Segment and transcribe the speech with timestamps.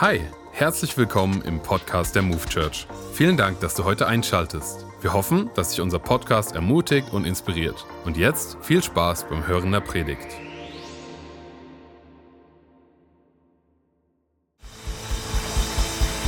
[0.00, 0.20] Hi,
[0.50, 2.88] herzlich willkommen im Podcast der Move Church.
[3.12, 4.84] Vielen Dank, dass du heute einschaltest.
[5.00, 7.86] Wir hoffen, dass dich unser Podcast ermutigt und inspiriert.
[8.04, 10.26] Und jetzt viel Spaß beim Hören der Predigt.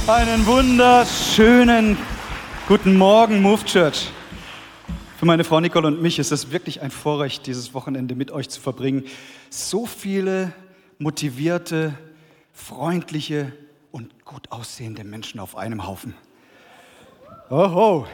[0.06, 1.98] Einen wunderschönen
[2.68, 4.12] guten Morgen, Move Church.
[5.18, 8.48] Für meine Frau Nicole und mich ist es wirklich ein Vorrecht, dieses Wochenende mit euch
[8.48, 9.06] zu verbringen.
[9.50, 10.52] So viele
[11.00, 11.98] motivierte,
[12.57, 13.52] freundliche
[13.93, 16.14] und gut aussehende Menschen auf einem Haufen.
[17.51, 18.06] Oho.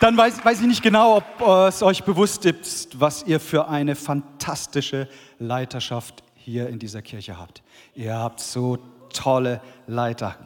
[0.00, 3.94] Dann weiß, weiß ich nicht genau, ob es euch bewusst ist, was ihr für eine
[3.94, 7.62] fantastische Leiterschaft hier in dieser Kirche habt.
[7.94, 8.78] Ihr habt so
[9.12, 10.36] tolle Leiter.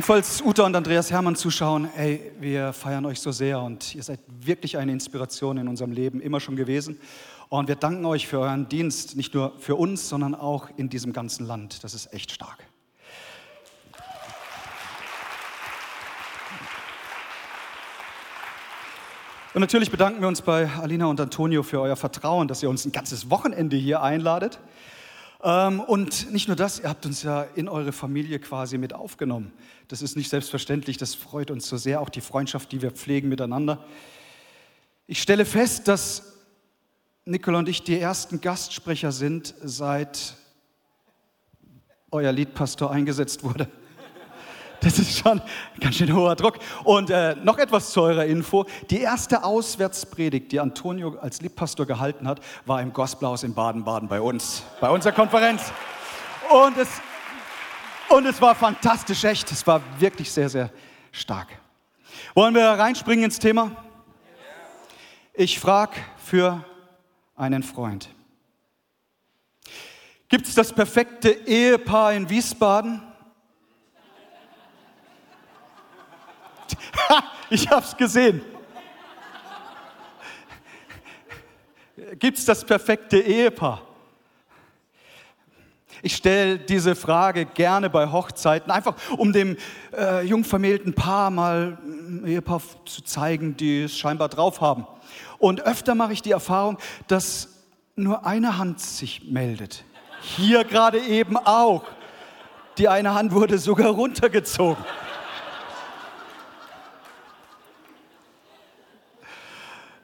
[0.00, 4.02] Und falls Uta und Andreas Hermann zuschauen, ey, wir feiern euch so sehr und ihr
[4.02, 6.98] seid wirklich eine Inspiration in unserem Leben, immer schon gewesen.
[7.50, 11.12] Und wir danken euch für euren Dienst, nicht nur für uns, sondern auch in diesem
[11.12, 11.84] ganzen Land.
[11.84, 12.66] Das ist echt stark.
[19.52, 22.86] Und natürlich bedanken wir uns bei Alina und Antonio für euer Vertrauen, dass ihr uns
[22.86, 24.60] ein ganzes Wochenende hier einladet.
[25.42, 29.52] Ähm, und nicht nur das, ihr habt uns ja in eure Familie quasi mit aufgenommen.
[29.88, 33.28] Das ist nicht selbstverständlich, das freut uns so sehr, auch die Freundschaft, die wir pflegen
[33.28, 33.84] miteinander.
[35.06, 36.34] Ich stelle fest, dass
[37.24, 40.34] Nicole und ich die ersten Gastsprecher sind, seit
[42.10, 43.68] euer Liedpastor eingesetzt wurde.
[44.80, 45.42] Das ist schon
[45.78, 46.58] ganz schön hoher Druck.
[46.84, 48.64] Und äh, noch etwas zu eurer Info.
[48.88, 54.20] Die erste Auswärtspredigt, die Antonio als Liebpastor gehalten hat, war im Gospelhaus in Baden-Baden bei
[54.20, 55.70] uns, bei unserer Konferenz.
[56.48, 56.88] Und es,
[58.08, 59.52] und es war fantastisch, echt.
[59.52, 60.70] Es war wirklich sehr, sehr
[61.12, 61.48] stark.
[62.34, 63.72] Wollen wir reinspringen ins Thema?
[65.34, 66.64] Ich frage für
[67.36, 68.08] einen Freund.
[70.28, 73.02] Gibt es das perfekte Ehepaar in Wiesbaden?
[77.50, 78.42] ich habe es gesehen.
[82.18, 83.82] Gibt es das perfekte Ehepaar?
[86.02, 89.56] Ich stelle diese Frage gerne bei Hochzeiten, einfach um dem
[89.94, 94.86] äh, jungvermählten Paar mal ein Ehepaar zu zeigen, die es scheinbar drauf haben.
[95.38, 97.48] Und öfter mache ich die Erfahrung, dass
[97.96, 99.84] nur eine Hand sich meldet.
[100.22, 101.84] Hier gerade eben auch.
[102.78, 104.82] Die eine Hand wurde sogar runtergezogen.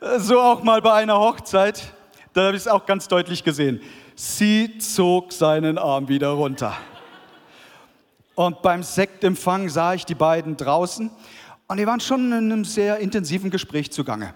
[0.00, 1.94] So auch mal bei einer Hochzeit,
[2.34, 3.80] da habe ich es auch ganz deutlich gesehen.
[4.14, 6.76] Sie zog seinen Arm wieder runter.
[8.34, 11.10] Und beim Sektempfang sah ich die beiden draußen
[11.66, 14.34] und die waren schon in einem sehr intensiven Gespräch zugange.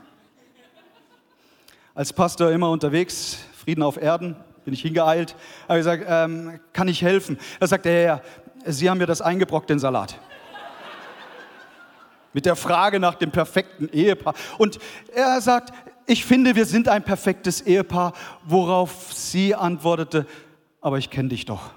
[1.95, 5.37] Als Pastor immer unterwegs, Frieden auf Erden, bin ich hingeeilt,
[5.69, 7.39] habe gesagt, ähm, kann ich helfen?
[7.59, 8.23] Da sagt er, ja, ja,
[8.65, 10.19] Sie haben mir das eingebrockt, den Salat
[12.33, 14.35] mit der Frage nach dem perfekten Ehepaar.
[14.59, 14.79] Und
[15.15, 15.73] er sagt,
[16.07, 18.13] ich finde, wir sind ein perfektes Ehepaar,
[18.45, 20.27] worauf sie antwortete,
[20.81, 21.71] aber ich kenne dich doch.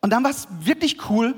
[0.00, 1.34] Und dann war es wirklich cool.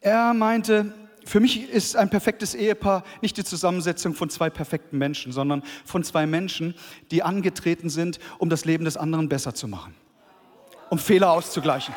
[0.00, 0.94] Er meinte,
[1.24, 6.04] für mich ist ein perfektes Ehepaar nicht die Zusammensetzung von zwei perfekten Menschen, sondern von
[6.04, 6.74] zwei Menschen,
[7.10, 9.94] die angetreten sind, um das Leben des anderen besser zu machen,
[10.88, 11.94] um Fehler auszugleichen.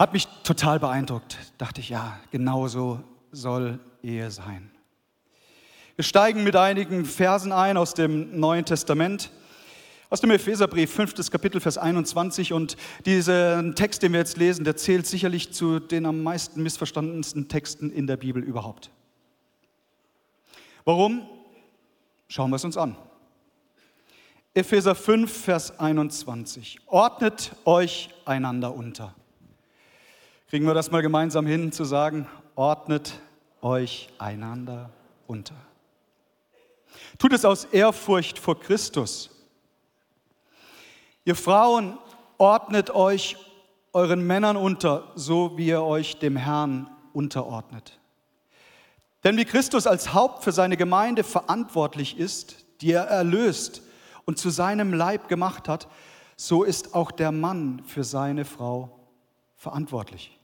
[0.00, 1.36] Hat mich total beeindruckt.
[1.58, 3.00] Dachte ich, ja, genau so
[3.32, 4.70] soll Ehe sein.
[5.94, 9.30] Wir steigen mit einigen Versen ein aus dem Neuen Testament,
[10.08, 11.30] aus dem Epheserbrief, 5.
[11.30, 12.54] Kapitel, Vers 21.
[12.54, 17.48] Und diesen Text, den wir jetzt lesen, der zählt sicherlich zu den am meisten missverstandensten
[17.48, 18.90] Texten in der Bibel überhaupt.
[20.86, 21.28] Warum?
[22.26, 22.96] Schauen wir es uns an.
[24.54, 26.78] Epheser 5, Vers 21.
[26.86, 29.14] Ordnet euch einander unter.
[30.50, 32.26] Kriegen wir das mal gemeinsam hin zu sagen,
[32.56, 33.20] ordnet
[33.62, 34.90] euch einander
[35.28, 35.54] unter.
[37.18, 39.30] Tut es aus Ehrfurcht vor Christus.
[41.24, 41.96] Ihr Frauen,
[42.36, 43.36] ordnet euch
[43.92, 48.00] euren Männern unter, so wie ihr euch dem Herrn unterordnet.
[49.22, 53.82] Denn wie Christus als Haupt für seine Gemeinde verantwortlich ist, die er erlöst
[54.24, 55.86] und zu seinem Leib gemacht hat,
[56.34, 58.98] so ist auch der Mann für seine Frau
[59.54, 60.39] verantwortlich.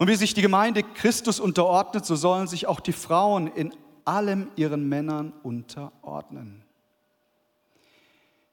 [0.00, 3.74] Und wie sich die Gemeinde Christus unterordnet, so sollen sich auch die Frauen in
[4.06, 6.64] allem ihren Männern unterordnen.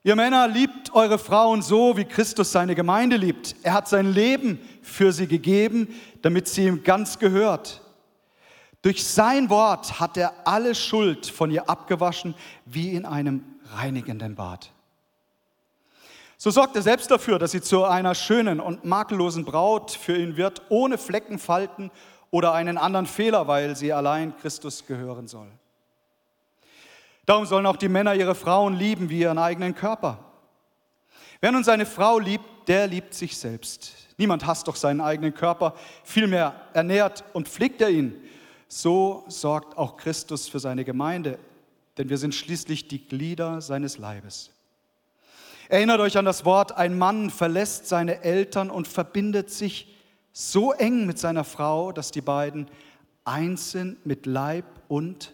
[0.03, 3.55] Ihr Männer liebt eure Frauen so, wie Christus seine Gemeinde liebt.
[3.63, 5.87] Er hat sein Leben für sie gegeben,
[6.21, 7.81] damit sie ihm ganz gehört.
[8.81, 12.35] Durch sein Wort hat er alle Schuld von ihr abgewaschen,
[12.65, 13.41] wie in einem
[13.73, 14.73] reinigenden Bad.
[16.37, 20.37] So sorgt er selbst dafür, dass sie zu einer schönen und makellosen Braut für ihn
[20.37, 21.89] wird, ohne Flecken, Falten
[22.29, 25.47] oder einen anderen Fehler, weil sie allein Christus gehören soll.
[27.25, 30.19] Darum sollen auch die Männer ihre Frauen lieben wie ihren eigenen Körper.
[31.41, 33.93] Wer nun seine Frau liebt, der liebt sich selbst.
[34.17, 35.73] Niemand hasst doch seinen eigenen Körper,
[36.03, 38.15] vielmehr ernährt und pflegt er ihn.
[38.67, 41.39] So sorgt auch Christus für seine Gemeinde,
[41.97, 44.51] denn wir sind schließlich die Glieder seines Leibes.
[45.69, 49.93] Erinnert euch an das Wort, ein Mann verlässt seine Eltern und verbindet sich
[50.31, 52.69] so eng mit seiner Frau, dass die beiden
[53.25, 55.33] eins sind mit Leib und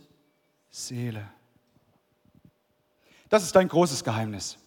[0.71, 1.29] Seele.
[3.29, 4.57] Das ist ein großes Geheimnis.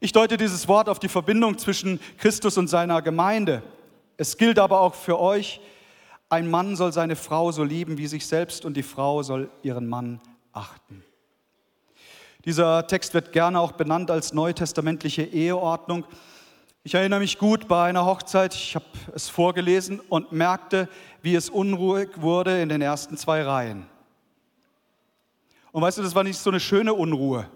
[0.00, 3.62] Ich deute dieses Wort auf die Verbindung zwischen Christus und seiner Gemeinde.
[4.16, 5.60] Es gilt aber auch für euch,
[6.30, 9.88] ein Mann soll seine Frau so lieben wie sich selbst und die Frau soll ihren
[9.88, 10.20] Mann
[10.52, 11.02] achten.
[12.48, 16.06] Dieser Text wird gerne auch benannt als neutestamentliche Eheordnung.
[16.82, 20.88] Ich erinnere mich gut bei einer Hochzeit, ich habe es vorgelesen und merkte,
[21.20, 23.84] wie es unruhig wurde in den ersten zwei Reihen.
[25.72, 27.46] Und weißt du, das war nicht so eine schöne Unruhe.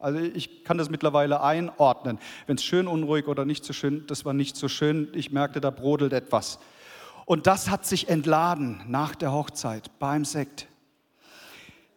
[0.00, 2.18] Also ich kann das mittlerweile einordnen.
[2.48, 5.06] Wenn es schön unruhig oder nicht so schön, das war nicht so schön.
[5.14, 6.58] Ich merkte, da brodelt etwas.
[7.26, 10.66] Und das hat sich entladen nach der Hochzeit beim Sekt.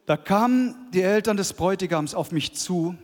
[0.05, 2.97] Da kamen die Eltern des Bräutigams auf mich zu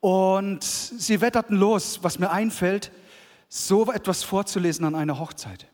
[0.00, 2.90] und sie wetterten los, was mir einfällt,
[3.48, 5.68] so etwas vorzulesen an einer Hochzeit.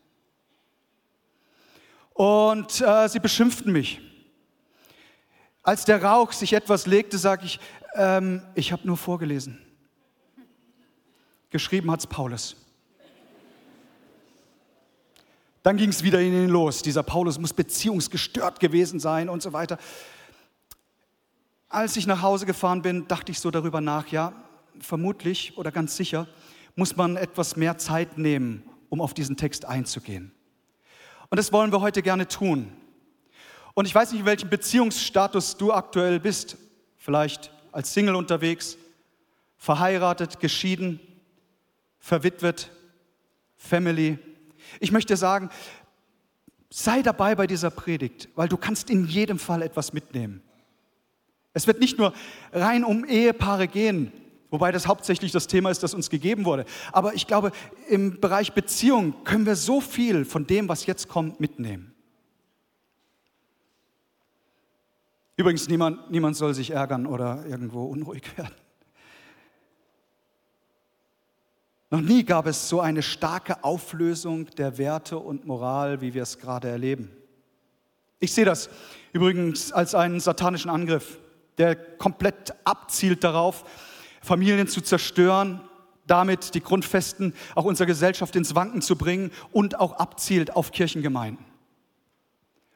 [2.13, 4.01] Und äh, sie beschimpften mich.
[5.63, 7.59] Als der Rauch sich etwas legte, sage ich,
[7.95, 9.59] ähm, ich habe nur vorgelesen.
[11.49, 12.55] Geschrieben hat es Paulus.
[15.63, 16.83] Dann ging es wieder in ihn los.
[16.83, 19.79] Dieser Paulus muss beziehungsgestört gewesen sein und so weiter.
[21.69, 24.33] Als ich nach Hause gefahren bin, dachte ich so darüber nach, ja,
[24.79, 26.27] vermutlich oder ganz sicher
[26.75, 30.31] muss man etwas mehr Zeit nehmen, um auf diesen Text einzugehen.
[31.29, 32.71] Und das wollen wir heute gerne tun.
[33.75, 36.57] Und ich weiß nicht, in welchem Beziehungsstatus du aktuell bist.
[36.97, 38.77] Vielleicht als Single unterwegs,
[39.57, 40.99] verheiratet, geschieden,
[41.99, 42.71] verwitwet,
[43.57, 44.17] Family.
[44.79, 45.49] Ich möchte sagen,
[46.69, 50.41] sei dabei bei dieser Predigt, weil du kannst in jedem Fall etwas mitnehmen.
[51.53, 52.13] Es wird nicht nur
[52.51, 54.11] rein um Ehepaare gehen,
[54.49, 56.65] wobei das hauptsächlich das Thema ist, das uns gegeben wurde.
[56.91, 57.51] Aber ich glaube,
[57.87, 61.93] im Bereich Beziehung können wir so viel von dem, was jetzt kommt, mitnehmen.
[65.37, 68.55] Übrigens, niemand, niemand soll sich ärgern oder irgendwo unruhig werden.
[71.91, 76.37] Noch nie gab es so eine starke Auflösung der Werte und Moral, wie wir es
[76.37, 77.09] gerade erleben.
[78.19, 78.69] Ich sehe das
[79.11, 81.17] übrigens als einen satanischen Angriff
[81.59, 83.63] der komplett abzielt darauf,
[84.21, 85.61] Familien zu zerstören,
[86.07, 91.45] damit die Grundfesten auch unserer Gesellschaft ins Wanken zu bringen und auch abzielt auf Kirchengemeinden.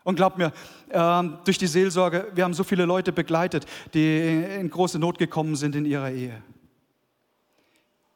[0.03, 0.51] Und glaubt mir,
[0.91, 5.55] ähm, durch die Seelsorge, wir haben so viele Leute begleitet, die in große Not gekommen
[5.55, 6.43] sind in ihrer Ehe.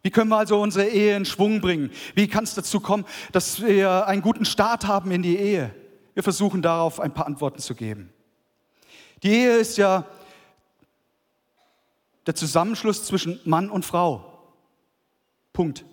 [0.04, 1.92] Wie können wir also unsere Ehe in Schwung bringen?
[2.14, 5.74] Wie kann es dazu kommen, dass wir einen guten Start haben in die Ehe?
[6.14, 8.10] Wir versuchen darauf ein paar Antworten zu geben.
[9.24, 10.06] Die Ehe ist ja
[12.28, 14.54] der Zusammenschluss zwischen Mann und Frau.
[15.54, 15.86] Punkt.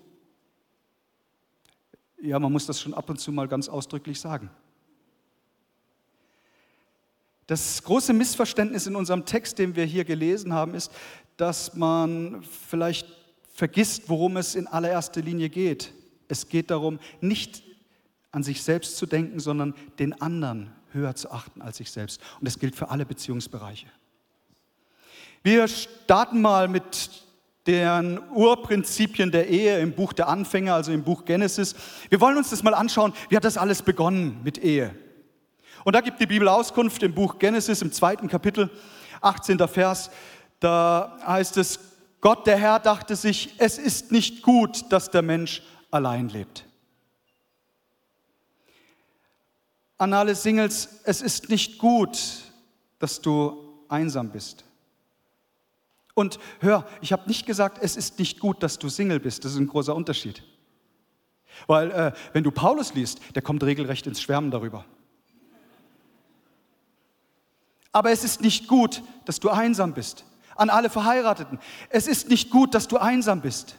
[2.20, 4.50] Ja, man muss das schon ab und zu mal ganz ausdrücklich sagen.
[7.46, 10.90] Das große Missverständnis in unserem Text, den wir hier gelesen haben, ist,
[11.36, 13.06] dass man vielleicht
[13.52, 15.92] vergisst, worum es in allererster Linie geht.
[16.26, 17.62] Es geht darum, nicht
[18.32, 22.20] an sich selbst zu denken, sondern den anderen höher zu achten als sich selbst.
[22.40, 23.86] Und das gilt für alle Beziehungsbereiche.
[25.46, 27.10] Wir starten mal mit
[27.66, 31.74] den Urprinzipien der Ehe im Buch der Anfänge, also im Buch Genesis.
[32.08, 34.94] Wir wollen uns das mal anschauen, wie hat das alles begonnen mit Ehe?
[35.84, 38.70] Und da gibt die Bibel Auskunft im Buch Genesis im zweiten Kapitel,
[39.20, 39.58] 18.
[39.68, 40.10] Vers.
[40.60, 41.78] Da heißt es,
[42.22, 46.64] Gott der Herr dachte sich, es ist nicht gut, dass der Mensch allein lebt.
[49.98, 52.18] An alle Singles, es ist nicht gut,
[52.98, 54.64] dass du einsam bist.
[56.14, 59.44] Und hör, ich habe nicht gesagt, es ist nicht gut, dass du Single bist.
[59.44, 60.42] Das ist ein großer Unterschied.
[61.66, 64.84] Weil äh, wenn du Paulus liest, der kommt regelrecht ins Schwärmen darüber.
[67.92, 70.24] Aber es ist nicht gut, dass du einsam bist.
[70.56, 71.58] an alle Verheirateten.
[71.90, 73.76] Es ist nicht gut, dass du einsam bist.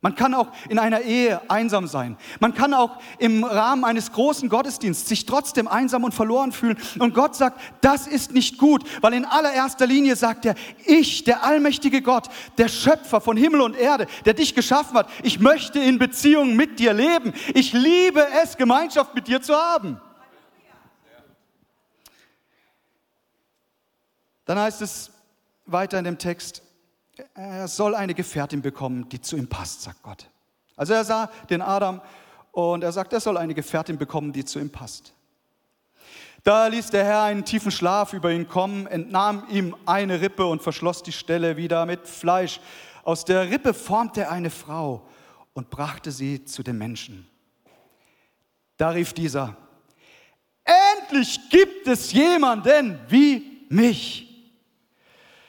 [0.00, 2.16] Man kann auch in einer Ehe einsam sein.
[2.38, 6.78] Man kann auch im Rahmen eines großen Gottesdienstes sich trotzdem einsam und verloren fühlen.
[7.00, 11.42] Und Gott sagt, das ist nicht gut, weil in allererster Linie sagt er, ich, der
[11.42, 12.28] allmächtige Gott,
[12.58, 16.78] der Schöpfer von Himmel und Erde, der dich geschaffen hat, ich möchte in Beziehung mit
[16.78, 17.32] dir leben.
[17.54, 20.00] Ich liebe es, Gemeinschaft mit dir zu haben.
[24.44, 25.10] Dann heißt es
[25.66, 26.62] weiter in dem Text,
[27.34, 30.28] er soll eine Gefährtin bekommen, die zu ihm passt, sagt Gott.
[30.76, 32.00] Also er sah den Adam
[32.52, 35.12] und er sagt, er soll eine Gefährtin bekommen, die zu ihm passt.
[36.44, 40.62] Da ließ der Herr einen tiefen Schlaf über ihn kommen, entnahm ihm eine Rippe und
[40.62, 42.60] verschloss die Stelle wieder mit Fleisch.
[43.02, 45.06] Aus der Rippe formte er eine Frau
[45.52, 47.28] und brachte sie zu den Menschen.
[48.76, 49.56] Da rief dieser,
[50.64, 54.27] endlich gibt es jemanden wie mich.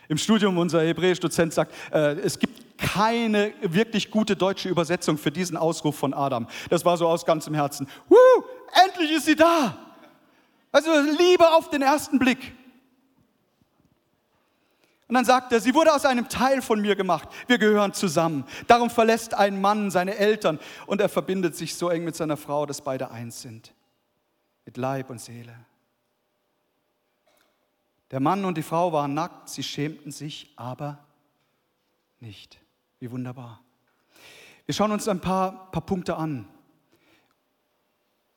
[0.10, 5.56] Im Studium unser Hebräisch-Dozent sagt, äh, es gibt keine wirklich gute deutsche Übersetzung für diesen
[5.56, 6.48] Ausruf von Adam.
[6.70, 7.88] Das war so aus ganzem Herzen.
[8.08, 8.18] Woo,
[8.86, 9.78] endlich ist sie da.
[10.72, 12.54] Also Liebe auf den ersten Blick.
[15.08, 17.30] Und dann sagt er, sie wurde aus einem Teil von mir gemacht.
[17.46, 18.46] Wir gehören zusammen.
[18.66, 22.66] Darum verlässt ein Mann seine Eltern und er verbindet sich so eng mit seiner Frau,
[22.66, 23.74] dass beide eins sind.
[24.66, 25.56] Mit Leib und Seele.
[28.12, 31.06] Der Mann und die Frau waren nackt, sie schämten sich aber
[32.20, 32.60] nicht.
[33.00, 33.62] Wie wunderbar.
[34.66, 36.48] Wir schauen uns ein paar, paar Punkte an.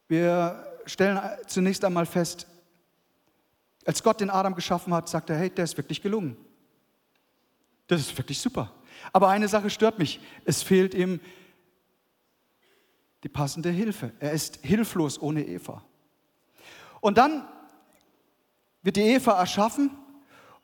[0.09, 2.47] Wir stellen zunächst einmal fest,
[3.85, 6.37] als Gott den Adam geschaffen hat, sagt er, hey, der ist wirklich gelungen.
[7.87, 8.73] Das ist wirklich super.
[9.13, 10.21] Aber eine Sache stört mich.
[10.45, 11.21] Es fehlt ihm
[13.25, 14.13] die passende Hilfe.
[14.21, 15.85] Er ist hilflos ohne Eva.
[17.01, 17.49] Und dann
[18.83, 19.91] wird die Eva erschaffen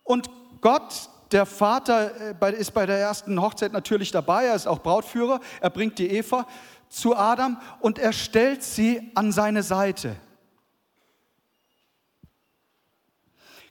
[0.02, 0.28] und
[0.60, 5.40] Gott, der Vater, äh, ist bei der ersten Hochzeit natürlich dabei, er ist auch Brautführer,
[5.60, 6.46] er bringt die Eva
[6.88, 10.16] zu Adam und er stellt sie an seine Seite.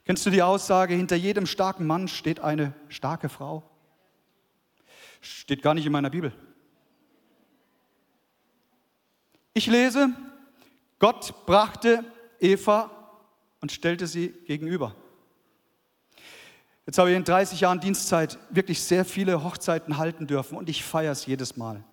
[0.04, 3.68] Kennst du die Aussage, hinter jedem starken Mann steht eine starke Frau?
[5.20, 6.32] Steht gar nicht in meiner Bibel.
[9.52, 10.08] Ich lese,
[10.98, 12.04] Gott brachte
[12.40, 12.97] Eva
[13.60, 14.94] und stellte sie gegenüber.
[16.86, 20.84] Jetzt habe ich in 30 Jahren Dienstzeit wirklich sehr viele Hochzeiten halten dürfen und ich
[20.84, 21.84] feiere es jedes Mal.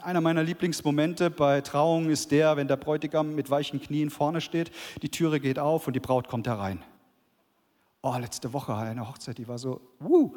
[0.00, 4.70] Einer meiner Lieblingsmomente bei Trauungen ist der, wenn der Bräutigam mit weichen Knien vorne steht,
[5.02, 6.84] die Türe geht auf und die Braut kommt herein.
[8.02, 10.34] Oh, letzte Woche eine Hochzeit, die war so, uh,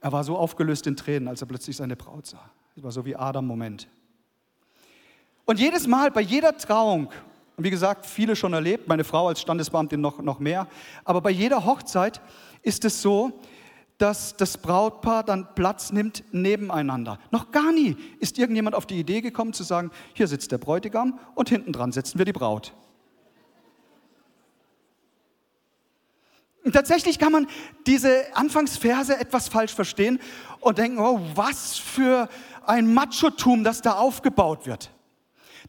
[0.00, 2.50] er war so aufgelöst in Tränen, als er plötzlich seine Braut sah.
[2.74, 3.88] Das war so wie Adam-Moment.
[5.44, 7.10] Und jedes Mal bei jeder Trauung
[7.56, 10.66] wie gesagt, viele schon erlebt, meine Frau als Standesbeamtin noch, noch mehr.
[11.04, 12.20] Aber bei jeder Hochzeit
[12.62, 13.40] ist es so,
[13.98, 17.18] dass das Brautpaar dann Platz nimmt nebeneinander.
[17.30, 21.20] Noch gar nie ist irgendjemand auf die Idee gekommen zu sagen, hier sitzt der Bräutigam
[21.34, 22.74] und hinten dran setzen wir die Braut.
[26.64, 27.46] Und tatsächlich kann man
[27.86, 30.20] diese Anfangsverse etwas falsch verstehen
[30.60, 32.28] und denken, oh, was für
[32.64, 34.90] ein Machotum, das da aufgebaut wird.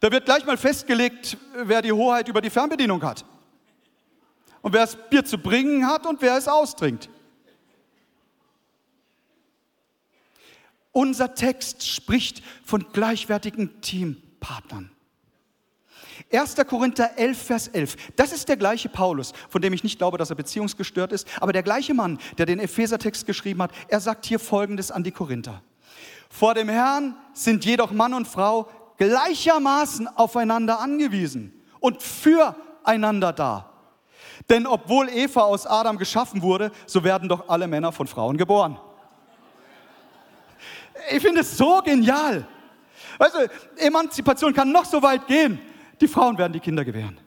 [0.04, 3.24] Da wird gleich mal festgelegt, wer die Hoheit über die Fernbedienung hat.
[4.62, 7.08] Und wer das Bier zu bringen hat und wer es austrinkt.
[10.92, 14.92] Unser Text spricht von gleichwertigen Teampartnern.
[16.34, 16.58] 1.
[16.68, 17.96] Korinther 11, Vers 11.
[18.18, 21.54] Das ist der gleiche Paulus, von dem ich nicht glaube, dass er beziehungsgestört ist, aber
[21.54, 25.64] der gleiche Mann, der den Ephesertext geschrieben hat, er sagt hier Folgendes an die Korinther.
[26.30, 28.70] Vor dem Herrn sind jedoch Mann und Frau
[29.08, 33.70] gleichermaßen aufeinander angewiesen und füreinander da.
[34.50, 38.80] Denn obwohl Eva aus Adam geschaffen wurde, so werden doch alle Männer von Frauen geboren.
[41.12, 42.48] Ich finde es so genial.
[43.20, 45.60] Du, Emanzipation kann noch so weit gehen.
[46.00, 47.20] Die Frauen werden die Kinder gewähren.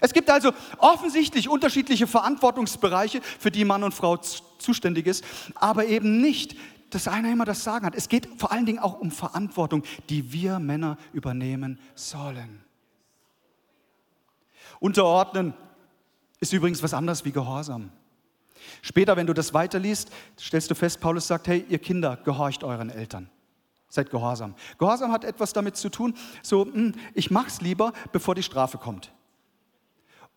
[0.00, 4.18] Es gibt also offensichtlich unterschiedliche Verantwortungsbereiche, für die Mann und Frau
[4.58, 5.24] zuständig ist,
[5.54, 6.56] aber eben nicht
[6.90, 7.94] dass einer immer das Sagen hat.
[7.94, 12.64] Es geht vor allen Dingen auch um Verantwortung, die wir Männer übernehmen sollen.
[14.80, 15.54] Unterordnen
[16.40, 17.90] ist übrigens was anderes wie Gehorsam.
[18.82, 22.90] Später, wenn du das weiterliest, stellst du fest, Paulus sagt, hey, ihr Kinder, gehorcht euren
[22.90, 23.30] Eltern.
[23.88, 24.54] Seid gehorsam.
[24.78, 29.12] Gehorsam hat etwas damit zu tun, so, hm, ich mach's lieber, bevor die Strafe kommt.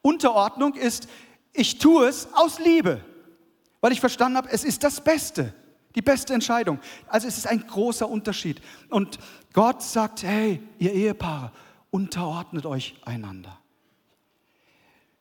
[0.01, 1.09] Unterordnung ist,
[1.53, 3.03] ich tue es aus Liebe,
[3.81, 5.53] weil ich verstanden habe, es ist das Beste.
[5.99, 6.79] Die beste Entscheidung.
[7.09, 8.61] Also es ist ein großer Unterschied.
[8.89, 9.19] Und
[9.51, 11.51] Gott sagt, hey, ihr Ehepaare,
[11.91, 13.59] unterordnet euch einander.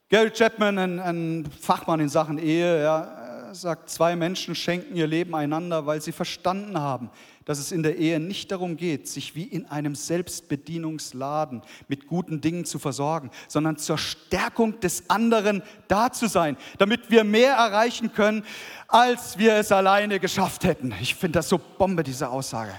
[0.09, 5.35] Gary Chapman, ein, ein Fachmann in Sachen Ehe, ja, sagt, zwei Menschen schenken ihr Leben
[5.35, 7.11] einander, weil sie verstanden haben,
[7.49, 12.43] dass es in der Ehe nicht darum geht, sich wie in einem Selbstbedienungsladen mit guten
[12.43, 18.13] Dingen zu versorgen, sondern zur Stärkung des anderen da zu sein, damit wir mehr erreichen
[18.13, 18.45] können,
[18.87, 20.95] als wir es alleine geschafft hätten.
[21.01, 22.75] Ich finde das so Bombe, diese Aussage.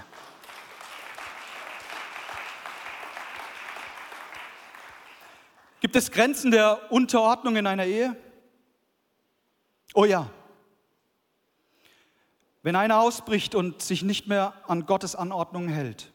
[5.80, 8.14] Gibt es Grenzen der Unterordnung in einer Ehe?
[9.94, 10.30] Oh ja.
[12.62, 16.12] Wenn einer ausbricht und sich nicht mehr an Gottes Anordnungen hält.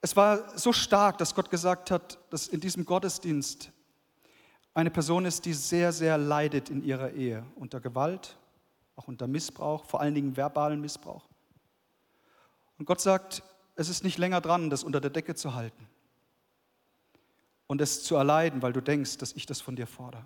[0.00, 3.70] Es war so stark, dass Gott gesagt hat, dass in diesem Gottesdienst
[4.74, 8.36] eine Person ist, die sehr, sehr leidet in ihrer Ehe, unter Gewalt,
[8.96, 11.26] auch unter Missbrauch, vor allen Dingen verbalen Missbrauch.
[12.78, 13.42] Und Gott sagt,
[13.76, 15.88] es ist nicht länger dran, das unter der Decke zu halten
[17.66, 20.24] und es zu erleiden, weil du denkst, dass ich das von dir fordere.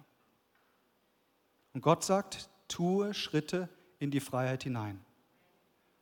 [1.74, 5.00] Und Gott sagt, tue Schritte in die Freiheit hinein.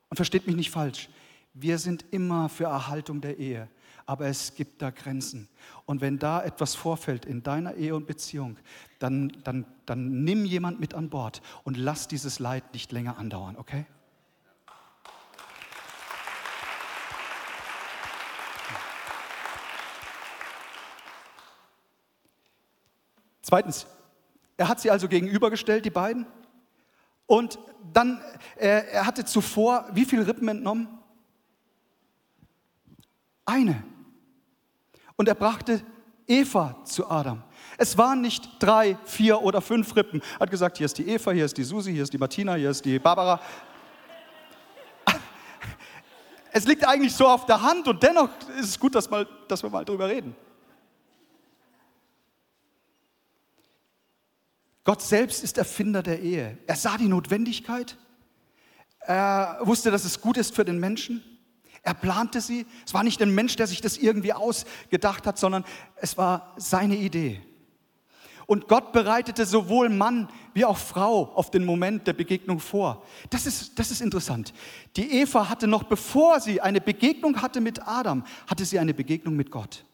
[0.09, 1.09] Und versteht mich nicht falsch,
[1.55, 3.69] wir sind immer für Erhaltung der Ehe,
[4.05, 5.49] aber es gibt da Grenzen.
[5.87, 8.59] Und wenn da etwas vorfällt in deiner Ehe und Beziehung,
[8.99, 13.57] dann, dann, dann nimm jemand mit an Bord und lass dieses Leid nicht länger andauern,
[13.57, 13.87] okay?
[23.41, 23.87] Zweitens,
[24.57, 26.27] er hat sie also gegenübergestellt, die beiden.
[27.27, 27.59] Und
[27.93, 28.21] dann,
[28.57, 30.89] er, er hatte zuvor wie viele Rippen entnommen?
[33.45, 33.83] Eine.
[35.17, 35.83] Und er brachte
[36.27, 37.43] Eva zu Adam.
[37.79, 40.23] Es waren nicht drei, vier oder fünf Rippen.
[40.35, 42.55] Er hat gesagt, hier ist die Eva, hier ist die Susi, hier ist die Martina,
[42.55, 43.41] hier ist die Barbara.
[46.53, 49.63] Es liegt eigentlich so auf der Hand und dennoch ist es gut, dass, mal, dass
[49.63, 50.35] wir mal drüber reden.
[54.87, 56.59] Gott selbst ist Erfinder der Ehe.
[56.69, 57.99] Er sah die Notwendigkeit.
[59.01, 61.25] Er wusste, dass es gut ist für den Menschen.
[61.83, 62.67] Er plante sie.
[62.87, 65.65] Es war nicht ein Mensch, der sich das irgendwie ausgedacht hat, sondern
[65.97, 67.43] es war seine Idee.
[68.47, 73.03] Und Gott bereitete sowohl Mann wie auch Frau auf den Moment der Begegnung vor.
[73.31, 74.55] Das ist, das ist interessant.
[74.95, 79.35] Die Eva hatte noch bevor sie eine Begegnung hatte mit Adam, hatte sie eine Begegnung
[79.35, 79.85] mit Gott.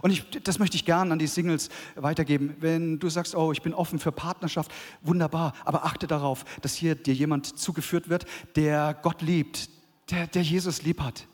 [0.00, 2.56] Und ich, das möchte ich gerne an die Singles weitergeben.
[2.60, 4.70] Wenn du sagst, oh, ich bin offen für Partnerschaft,
[5.02, 8.24] wunderbar, aber achte darauf, dass hier dir jemand zugeführt wird,
[8.56, 9.68] der Gott liebt,
[10.10, 11.26] der, der Jesus lieb hat.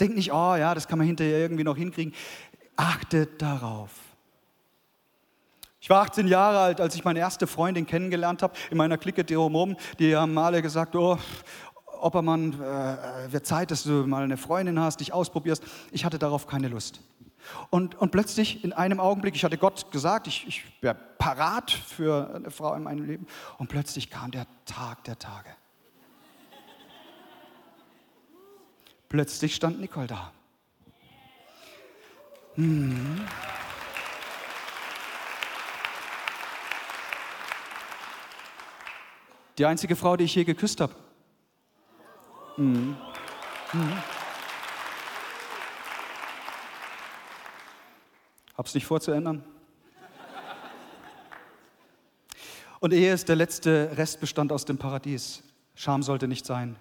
[0.00, 2.14] Denk nicht, oh ja, das kann man hinterher irgendwie noch hinkriegen.
[2.76, 3.90] Achte darauf.
[5.86, 9.24] Ich war 18 Jahre alt, als ich meine erste Freundin kennengelernt habe, in meiner Clique
[9.24, 9.76] drumherum.
[9.98, 11.16] Die haben alle gesagt, oh,
[12.00, 15.62] Oppermann, äh, wird Zeit, dass du mal eine Freundin hast, dich ausprobierst.
[15.92, 17.00] Ich hatte darauf keine Lust.
[17.70, 22.34] Und, und plötzlich in einem Augenblick, ich hatte Gott gesagt, ich, ich wäre parat für
[22.34, 23.26] eine Frau in meinem Leben.
[23.58, 25.50] Und plötzlich kam der Tag der Tage.
[29.08, 30.32] Plötzlich stand Nicole da.
[32.54, 33.26] Hm.
[39.58, 40.94] Die einzige Frau, die ich je geküsst habe.
[42.56, 42.96] Mhm.
[43.72, 44.15] Mhm.
[48.56, 49.44] Hab's nicht vor zu ändern.
[52.80, 55.42] Und Ehe ist der letzte Restbestand aus dem Paradies.
[55.74, 56.76] Scham sollte nicht sein.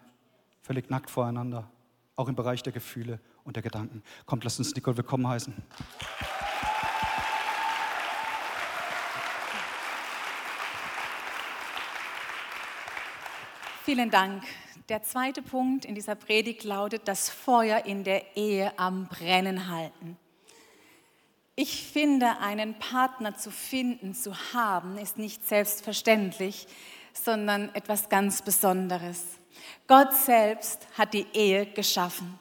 [0.61, 1.69] Völlig nackt voreinander.
[2.15, 4.03] Auch im Bereich der Gefühle und der Gedanken.
[4.25, 5.53] Kommt, lasst uns Nicole willkommen heißen.
[13.83, 14.43] Vielen Dank.
[14.89, 20.17] Der zweite Punkt in dieser Predigt lautet, das Feuer in der Ehe am Brennen halten.
[21.57, 26.67] Ich finde, einen Partner zu finden, zu haben, ist nicht selbstverständlich,
[27.13, 29.23] sondern etwas ganz Besonderes.
[29.87, 32.37] Gott selbst hat die Ehe geschaffen.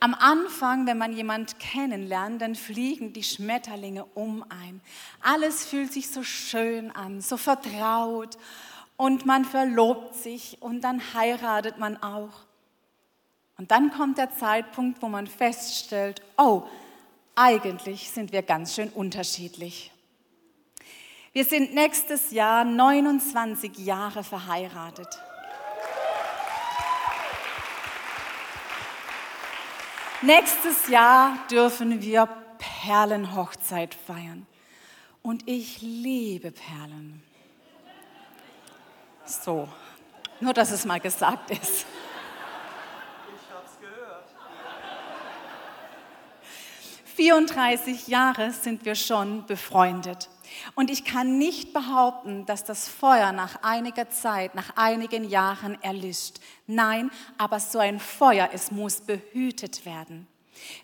[0.00, 4.80] Am Anfang, wenn man jemand kennenlernt, dann fliegen die Schmetterlinge um ein.
[5.20, 8.36] Alles fühlt sich so schön an, so vertraut
[8.96, 12.32] und man verlobt sich und dann heiratet man auch.
[13.56, 16.64] Und dann kommt der Zeitpunkt, wo man feststellt, oh,
[17.34, 19.90] eigentlich sind wir ganz schön unterschiedlich.
[21.32, 25.08] Wir sind nächstes Jahr 29 Jahre verheiratet.
[30.20, 34.46] Nächstes Jahr dürfen wir Perlenhochzeit feiern.
[35.22, 37.22] Und ich liebe Perlen.
[39.24, 39.68] So,
[40.40, 41.86] nur dass es mal gesagt ist.
[47.16, 50.28] 34 Jahre sind wir schon befreundet.
[50.74, 56.40] Und ich kann nicht behaupten, dass das Feuer nach einiger Zeit, nach einigen Jahren erlischt.
[56.66, 60.26] Nein, aber so ein Feuer, es muss behütet werden.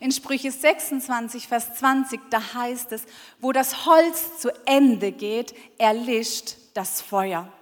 [0.00, 3.04] In Sprüche 26, Vers 20, da heißt es,
[3.40, 7.52] wo das Holz zu Ende geht, erlischt das Feuer.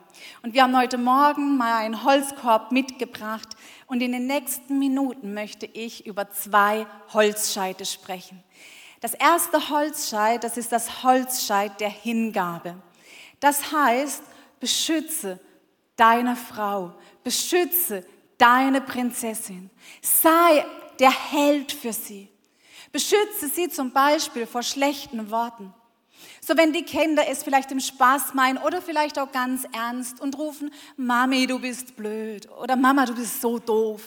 [0.42, 3.48] Und wir haben heute Morgen mal einen Holzkorb mitgebracht
[3.86, 8.42] und in den nächsten Minuten möchte ich über zwei Holzscheite sprechen.
[9.00, 12.76] Das erste Holzscheit, das ist das Holzscheit der Hingabe.
[13.40, 14.22] Das heißt,
[14.58, 15.38] beschütze
[15.96, 18.04] deine Frau, beschütze
[18.38, 20.64] deine Prinzessin, sei
[20.98, 22.28] der Held für sie.
[22.92, 25.74] Beschütze sie zum Beispiel vor schlechten Worten.
[26.46, 30.38] So wenn die Kinder es vielleicht im Spaß meinen oder vielleicht auch ganz ernst und
[30.38, 34.02] rufen, Mami, du bist blöd oder Mama, du bist so doof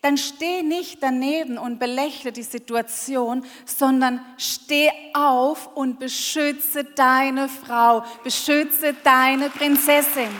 [0.00, 8.02] dann steh nicht daneben und belächle die Situation, sondern steh auf und beschütze deine Frau,
[8.22, 10.30] beschütze deine Prinzessin.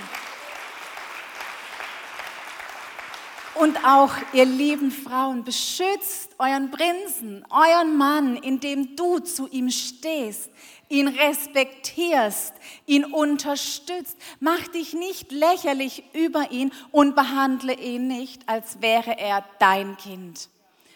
[3.55, 10.51] Und auch ihr lieben Frauen, beschützt euren Prinzen, euren Mann, indem du zu ihm stehst,
[10.88, 12.55] ihn respektierst,
[12.87, 14.16] ihn unterstützt.
[14.40, 20.49] Mach dich nicht lächerlich über ihn und behandle ihn nicht, als wäre er dein Kind.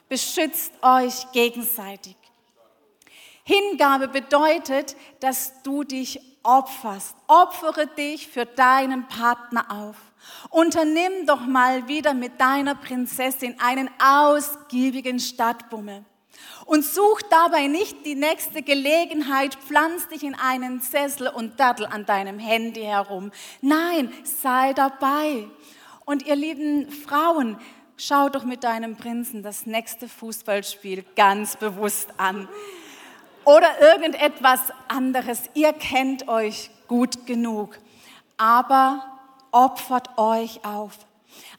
[0.09, 2.17] Beschützt euch gegenseitig.
[3.45, 7.17] Hingabe bedeutet, dass du dich opferst.
[7.27, 9.97] Opfere dich für deinen Partner auf.
[10.51, 16.05] Unternimm doch mal wieder mit deiner Prinzessin einen ausgiebigen Stadtbummel.
[16.67, 22.07] Und such dabei nicht die nächste Gelegenheit, pflanz dich in einen Sessel und dattel an
[22.07, 23.33] deinem Handy herum.
[23.61, 25.47] Nein, sei dabei.
[26.05, 27.59] Und ihr lieben Frauen,
[27.97, 32.49] schau doch mit deinem Prinzen das nächste Fußballspiel ganz bewusst an.
[33.45, 35.43] Oder irgendetwas anderes.
[35.55, 37.79] Ihr kennt euch gut genug.
[38.37, 39.05] Aber
[39.51, 40.99] opfert euch auf.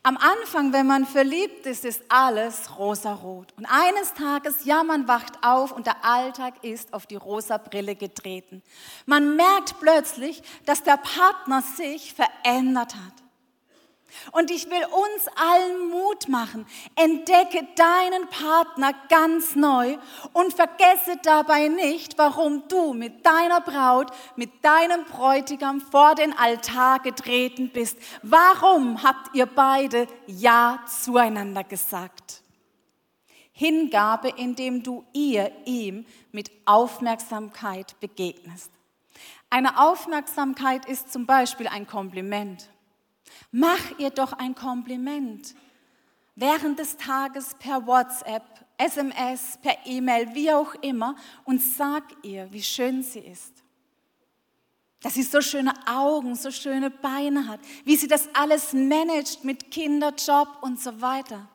[0.03, 3.53] Am Anfang, wenn man verliebt ist, ist alles rosarot.
[3.55, 7.95] Und eines Tages, ja, man wacht auf und der Alltag ist auf die rosa Brille
[7.95, 8.63] getreten.
[9.05, 13.20] Man merkt plötzlich, dass der Partner sich verändert hat.
[14.31, 16.65] Und ich will uns allen Mut machen.
[16.95, 19.97] Entdecke deinen Partner ganz neu
[20.33, 26.99] und vergesse dabei nicht, warum du mit deiner Braut, mit deinem Bräutigam vor den Altar
[26.99, 27.97] getreten bist.
[28.21, 32.41] Warum habt ihr beide Ja zueinander gesagt?
[33.51, 38.71] Hingabe, indem du ihr, ihm mit Aufmerksamkeit begegnest.
[39.51, 42.70] Eine Aufmerksamkeit ist zum Beispiel ein Kompliment.
[43.51, 45.55] Mach ihr doch ein Kompliment.
[46.35, 48.43] Während des Tages per WhatsApp,
[48.77, 53.53] SMS, per E-Mail, wie auch immer, und sag ihr, wie schön sie ist.
[55.01, 59.71] Dass sie so schöne Augen, so schöne Beine hat, wie sie das alles managt mit
[59.71, 61.47] Kinderjob und so weiter.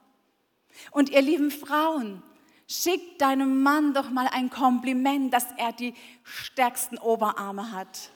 [0.90, 2.22] Und ihr lieben Frauen,
[2.68, 8.10] schickt deinem Mann doch mal ein Kompliment, dass er die stärksten Oberarme hat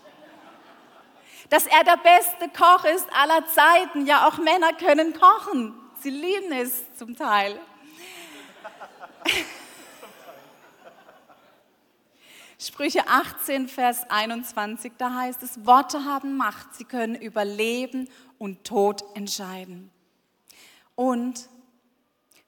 [1.51, 4.07] dass er der beste Koch ist aller Zeiten.
[4.07, 5.75] Ja, auch Männer können kochen.
[6.01, 7.59] Sie lieben es zum Teil.
[12.59, 18.07] Sprüche 18, Vers 21, da heißt es, Worte haben Macht, sie können über Leben
[18.39, 19.91] und Tod entscheiden.
[20.95, 21.49] Und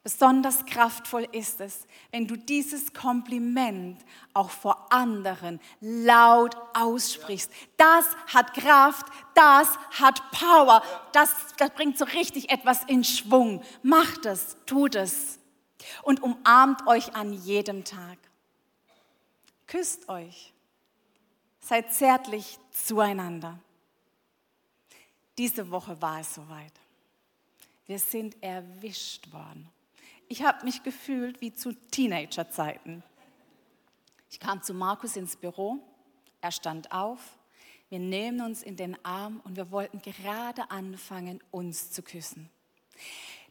[0.05, 7.53] Besonders kraftvoll ist es, wenn du dieses Kompliment auch vor anderen laut aussprichst.
[7.77, 13.63] Das hat Kraft, das hat Power, das, das bringt so richtig etwas in Schwung.
[13.85, 15.39] Macht es, tut es
[16.03, 18.19] und umarmt euch an jedem Tag.
[19.69, 20.53] Küsst euch,
[21.61, 23.57] seid zärtlich zueinander.
[25.39, 26.73] Diese Woche war es soweit.
[27.87, 29.71] Wir sind erwischt worden.
[30.33, 33.03] Ich habe mich gefühlt wie zu Teenagerzeiten.
[34.31, 35.77] Ich kam zu Markus ins Büro,
[36.41, 37.21] er stand auf,
[37.91, 42.49] wir nehmen uns in den Arm und wir wollten gerade anfangen, uns zu küssen.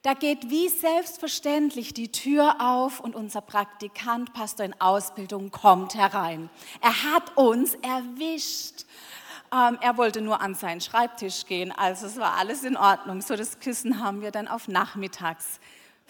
[0.01, 6.49] Da geht wie selbstverständlich die Tür auf und unser Praktikant, Pastor in Ausbildung, kommt herein.
[6.81, 8.85] Er hat uns erwischt.
[9.53, 13.21] Ähm, er wollte nur an seinen Schreibtisch gehen, also es war alles in Ordnung.
[13.21, 15.59] So das Küssen haben wir dann auf nachmittags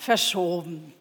[0.01, 0.93] verschoben.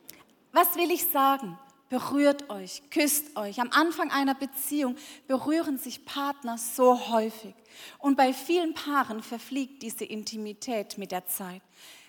[0.52, 1.58] Was will ich sagen?
[1.88, 3.60] Berührt euch, küsst euch.
[3.60, 7.54] Am Anfang einer Beziehung berühren sich Partner so häufig.
[7.98, 11.62] Und bei vielen Paaren verfliegt diese Intimität mit der Zeit.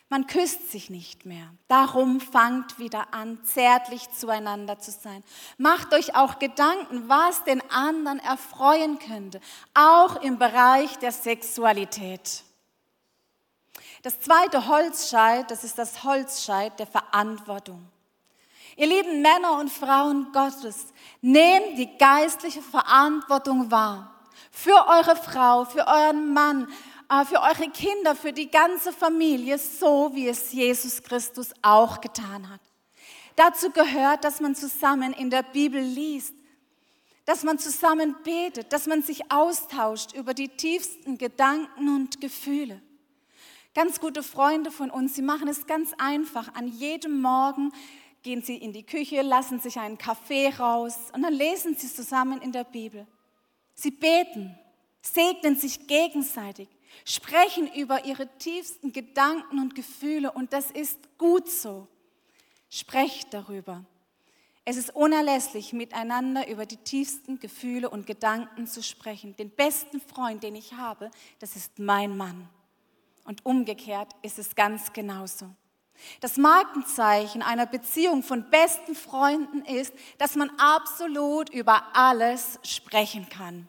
[0.10, 1.54] Man küsst sich nicht mehr.
[1.70, 5.24] Darum fangt wieder an, zärtlich zueinander zu sein.
[5.58, 9.40] Macht euch auch Gedanken, was den anderen erfreuen könnte,
[9.74, 12.44] auch im Bereich der Sexualität.
[14.02, 17.88] Das zweite Holzscheit, das ist das Holzscheit der Verantwortung.
[18.76, 20.88] Ihr lieben Männer und Frauen Gottes,
[21.22, 24.16] nehmt die geistliche Verantwortung wahr.
[24.50, 26.68] Für eure Frau, für euren Mann,
[27.10, 32.50] äh, für eure Kinder, für die ganze Familie, so wie es Jesus Christus auch getan
[32.50, 32.62] hat.
[33.36, 36.34] Dazu gehört, dass man zusammen in der Bibel liest,
[37.26, 42.82] dass man zusammen betet, dass man sich austauscht über die tiefsten Gedanken und Gefühle.
[43.74, 46.54] Ganz gute Freunde von uns, sie machen es ganz einfach.
[46.56, 47.72] An jedem Morgen
[48.22, 52.42] gehen sie in die Küche, lassen sich einen Kaffee raus und dann lesen sie zusammen
[52.42, 53.08] in der Bibel.
[53.74, 54.58] Sie beten,
[55.02, 56.68] segnen sich gegenseitig
[57.06, 61.88] sprechen über ihre tiefsten Gedanken und Gefühle und das ist gut so.
[62.70, 63.84] Sprecht darüber.
[64.64, 69.36] Es ist unerlässlich, miteinander über die tiefsten Gefühle und Gedanken zu sprechen.
[69.36, 72.48] Den besten Freund, den ich habe, das ist mein Mann.
[73.24, 75.48] Und umgekehrt ist es ganz genauso.
[76.20, 83.68] Das Markenzeichen einer Beziehung von besten Freunden ist, dass man absolut über alles sprechen kann.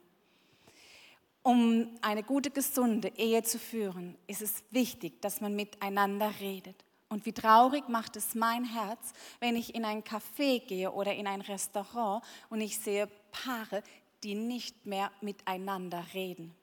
[1.43, 6.85] Um eine gute, gesunde Ehe zu führen, ist es wichtig, dass man miteinander redet.
[7.09, 11.27] Und wie traurig macht es mein Herz, wenn ich in ein Café gehe oder in
[11.27, 13.83] ein Restaurant und ich sehe Paare,
[14.23, 16.55] die nicht mehr miteinander reden.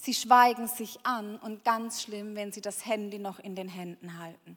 [0.00, 4.18] Sie schweigen sich an und ganz schlimm, wenn sie das Handy noch in den Händen
[4.18, 4.56] halten.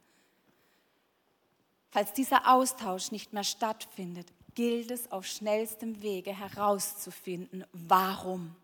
[1.89, 8.55] Falls dieser Austausch nicht mehr stattfindet, gilt es auf schnellstem Wege herauszufinden, warum.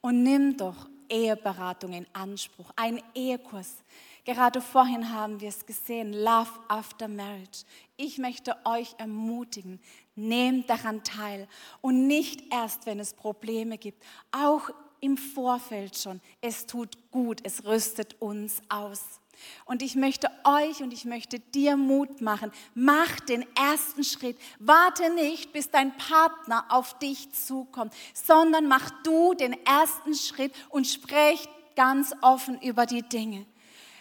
[0.00, 3.84] Und nimm doch Eheberatung in Anspruch, einen Ehekurs.
[4.24, 7.64] Gerade vorhin haben wir es gesehen, Love After Marriage.
[7.96, 9.80] Ich möchte euch ermutigen,
[10.16, 11.46] nehmt daran teil
[11.82, 14.02] und nicht erst, wenn es Probleme gibt,
[14.32, 14.70] auch
[15.06, 16.20] im Vorfeld schon.
[16.40, 19.20] Es tut gut, es rüstet uns aus.
[19.64, 22.50] Und ich möchte euch und ich möchte dir Mut machen.
[22.74, 24.36] Mach den ersten Schritt.
[24.58, 30.86] Warte nicht, bis dein Partner auf dich zukommt, sondern mach du den ersten Schritt und
[30.88, 33.46] sprech ganz offen über die Dinge.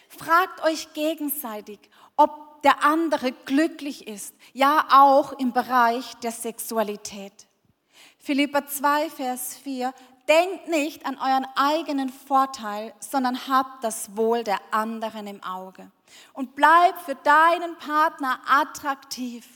[0.09, 1.79] Fragt euch gegenseitig,
[2.15, 4.33] ob der andere glücklich ist.
[4.53, 7.47] Ja, auch im Bereich der Sexualität.
[8.17, 9.93] Philippa 2, Vers 4.
[10.27, 15.91] Denkt nicht an euren eigenen Vorteil, sondern habt das Wohl der anderen im Auge.
[16.33, 19.47] Und bleib für deinen Partner attraktiv.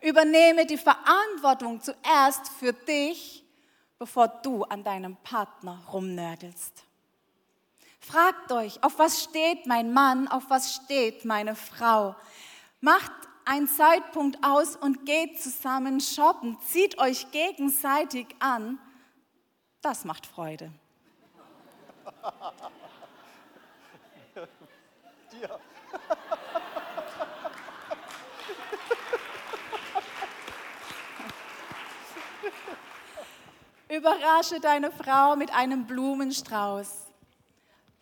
[0.00, 3.44] Übernehme die Verantwortung zuerst für dich,
[3.98, 6.84] bevor du an deinem Partner rumnörgelst.
[8.00, 12.14] Fragt euch, auf was steht mein Mann, auf was steht meine Frau.
[12.80, 13.12] Macht
[13.44, 16.58] einen Zeitpunkt aus und geht zusammen shoppen.
[16.70, 18.78] Zieht euch gegenseitig an
[19.84, 20.72] das macht Freude.
[25.30, 25.60] Dir.
[33.88, 37.13] Überrasche deine Frau mit einem Blumenstrauß.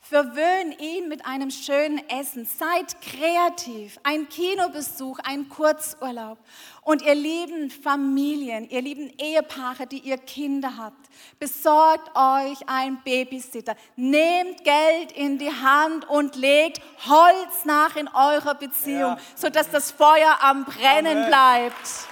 [0.05, 2.45] Verwöhn ihn mit einem schönen Essen.
[2.45, 4.01] Seid kreativ.
[4.03, 6.39] Ein Kinobesuch, ein Kurzurlaub.
[6.83, 13.77] Und ihr lieben Familien, ihr lieben Ehepaare, die ihr Kinder habt, besorgt euch einen Babysitter.
[13.95, 19.19] Nehmt Geld in die Hand und legt Holz nach in eurer Beziehung, ja.
[19.37, 21.29] sodass das Feuer am Brennen Amen.
[21.29, 22.12] bleibt.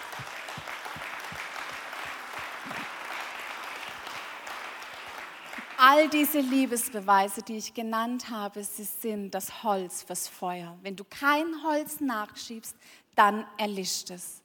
[5.80, 10.76] All diese Liebesbeweise, die ich genannt habe, sie sind das Holz fürs Feuer.
[10.82, 12.76] Wenn du kein Holz nachschiebst,
[13.14, 14.42] dann erlischt es.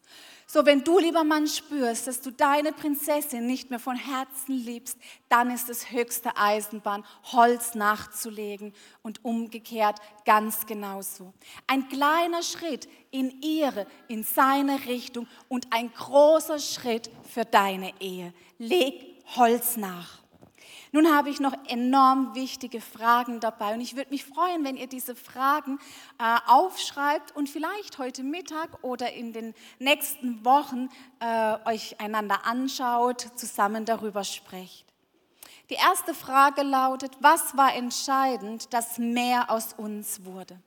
[0.48, 4.98] So, wenn du, lieber Mann, spürst, dass du deine Prinzessin nicht mehr von Herzen liebst,
[5.28, 11.34] dann ist es höchste Eisenbahn, Holz nachzulegen und umgekehrt ganz genauso.
[11.68, 18.34] Ein kleiner Schritt in ihre, in seine Richtung und ein großer Schritt für deine Ehe.
[18.58, 20.25] Leg Holz nach.
[20.96, 24.88] Nun habe ich noch enorm wichtige Fragen dabei und ich würde mich freuen, wenn ihr
[24.88, 25.78] diese Fragen
[26.18, 30.88] äh, aufschreibt und vielleicht heute Mittag oder in den nächsten Wochen
[31.20, 34.86] äh, euch einander anschaut, zusammen darüber sprecht.
[35.70, 40.58] Die erste Frage lautet, was war entscheidend, dass mehr aus uns wurde?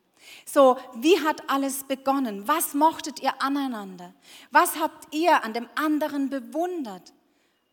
[0.45, 2.47] So, wie hat alles begonnen?
[2.47, 4.13] Was mochtet ihr aneinander?
[4.51, 7.15] Was habt ihr an dem anderen bewundert?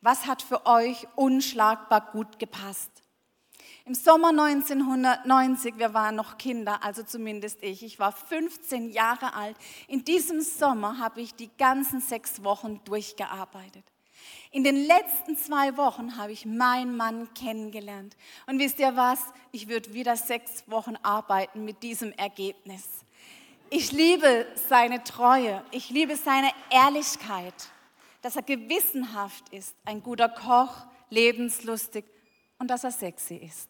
[0.05, 2.91] Was hat für euch unschlagbar gut gepasst?
[3.85, 9.57] Im Sommer 1990, wir waren noch Kinder, also zumindest ich, ich war 15 Jahre alt.
[9.87, 13.83] In diesem Sommer habe ich die ganzen sechs Wochen durchgearbeitet.
[14.51, 18.15] In den letzten zwei Wochen habe ich meinen Mann kennengelernt.
[18.45, 19.19] Und wisst ihr was?
[19.51, 22.87] Ich würde wieder sechs Wochen arbeiten mit diesem Ergebnis.
[23.71, 25.63] Ich liebe seine Treue.
[25.71, 27.55] Ich liebe seine Ehrlichkeit,
[28.25, 32.05] dass er gewissenhaft ist, ein guter Koch, lebenslustig
[32.57, 33.69] und dass er sexy ist.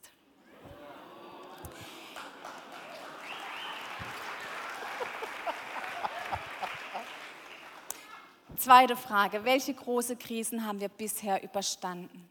[8.56, 12.30] Zweite Frage, welche große Krisen haben wir bisher überstanden?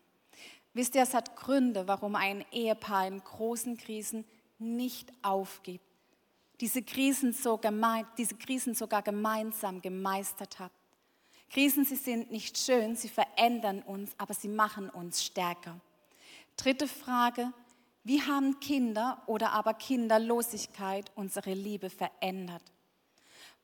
[0.72, 4.24] Wisst ihr, es hat Gründe, warum ein Ehepaar in großen Krisen
[4.58, 5.84] nicht aufgibt.
[6.62, 10.72] Diese Krisen, so gemein, diese Krisen sogar gemeinsam gemeistert hat.
[11.50, 15.80] Krisen, sie sind nicht schön, sie verändern uns, aber sie machen uns stärker.
[16.56, 17.52] Dritte Frage,
[18.02, 22.62] wie haben Kinder oder aber Kinderlosigkeit unsere Liebe verändert?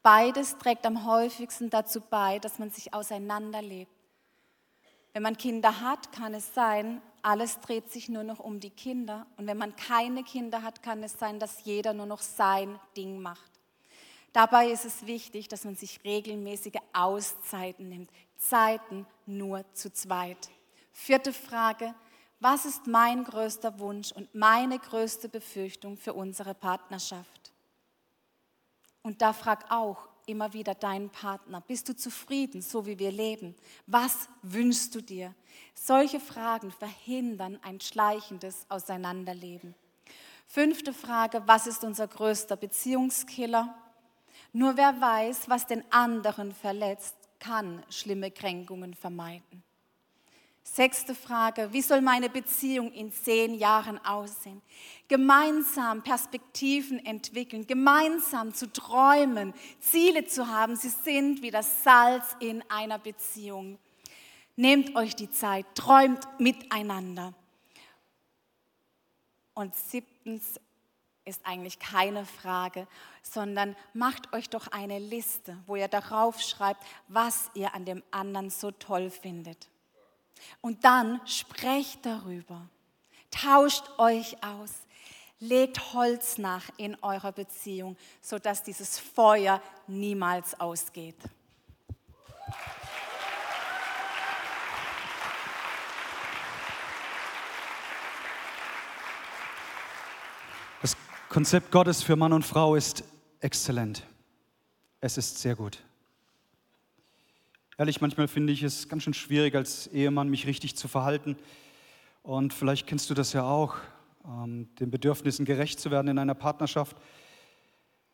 [0.03, 3.93] Beides trägt am häufigsten dazu bei, dass man sich auseinanderlebt.
[5.13, 9.27] Wenn man Kinder hat, kann es sein, alles dreht sich nur noch um die Kinder.
[9.37, 13.21] Und wenn man keine Kinder hat, kann es sein, dass jeder nur noch sein Ding
[13.21, 13.50] macht.
[14.33, 18.11] Dabei ist es wichtig, dass man sich regelmäßige Auszeiten nimmt.
[18.37, 20.51] Zeiten nur zu zweit.
[20.93, 21.95] Vierte Frage,
[22.39, 27.53] was ist mein größter Wunsch und meine größte Befürchtung für unsere Partnerschaft?
[29.03, 33.55] Und da frag auch immer wieder deinen Partner, bist du zufrieden, so wie wir leben?
[33.87, 35.35] Was wünschst du dir?
[35.75, 39.75] Solche Fragen verhindern ein schleichendes Auseinanderleben.
[40.47, 43.75] Fünfte Frage, was ist unser größter Beziehungskiller?
[44.53, 49.63] Nur wer weiß, was den anderen verletzt, kann schlimme Kränkungen vermeiden.
[50.63, 54.63] Sechste Frage, wie soll meine Beziehung in zehn Jahren aussehen?
[55.09, 60.77] Gemeinsam Perspektiven entwickeln, gemeinsam zu träumen, Ziele zu haben.
[60.77, 63.79] Sie sind wie das Salz in einer Beziehung.
[64.55, 67.35] Nehmt euch die Zeit, träumt miteinander.
[69.55, 70.61] Und siebtens
[71.25, 72.87] ist eigentlich keine Frage,
[73.23, 78.51] sondern macht euch doch eine Liste, wo ihr darauf schreibt, was ihr an dem anderen
[78.51, 79.69] so toll findet.
[80.61, 82.69] Und dann sprecht darüber.
[83.31, 84.71] Tauscht euch aus.
[85.39, 91.17] Legt Holz nach in eurer Beziehung, sodass dieses Feuer niemals ausgeht.
[100.83, 100.97] Das
[101.31, 103.05] Konzept Gottes für Mann und Frau ist
[103.39, 104.05] exzellent.
[105.01, 105.79] Es ist sehr gut.
[107.79, 111.37] Ehrlich, manchmal finde ich es ganz schön schwierig, als Ehemann mich richtig zu verhalten.
[112.25, 113.77] Und vielleicht kennst du das ja auch,
[114.25, 116.97] ähm, den Bedürfnissen gerecht zu werden in einer Partnerschaft.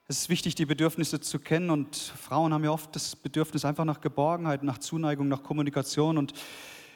[0.09, 3.87] Es ist wichtig, die Bedürfnisse zu kennen und Frauen haben ja oft das Bedürfnis einfach
[3.87, 6.35] nach Geborgenheit, nach Zuneigung, nach Kommunikation und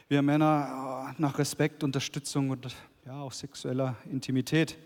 [0.07, 2.67] wir Männer äh, nach Respekt, Unterstützung und
[3.07, 4.77] ja, auch sexueller Intimität.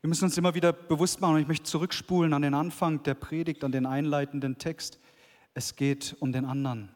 [0.00, 3.14] Wir müssen uns immer wieder bewusst machen, und ich möchte zurückspulen an den Anfang der
[3.14, 4.98] Predigt, an den einleitenden Text.
[5.52, 6.88] Es geht um den anderen.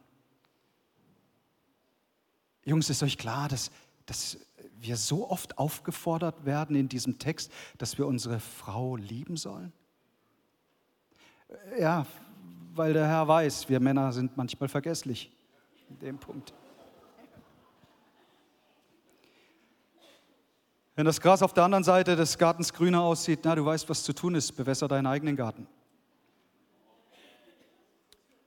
[2.64, 3.71] Jungs, ist euch klar, dass,
[4.07, 4.38] dass
[4.79, 9.73] wir so oft aufgefordert werden in diesem Text, dass wir unsere Frau lieben sollen?
[11.79, 12.07] Ja,
[12.75, 15.31] weil der Herr weiß, wir Männer sind manchmal vergesslich
[15.90, 16.55] in dem Punkt.
[20.96, 24.04] Wenn das Gras auf der anderen Seite des Gartens grüner aussieht, na, du weißt, was
[24.04, 25.66] zu tun ist, bewässer deinen eigenen Garten.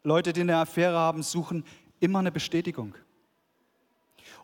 [0.03, 1.65] Leute, die eine Affäre haben, suchen
[1.99, 2.95] immer eine Bestätigung.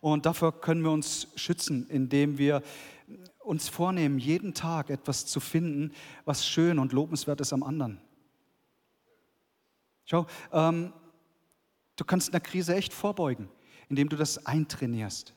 [0.01, 2.61] Und dafür können wir uns schützen, indem wir
[3.39, 5.93] uns vornehmen, jeden Tag etwas zu finden,
[6.25, 8.01] was schön und lobenswert ist am anderen.
[10.03, 10.91] Schau, ähm,
[11.95, 13.49] du kannst einer Krise echt vorbeugen,
[13.87, 15.33] indem du das eintrainierst.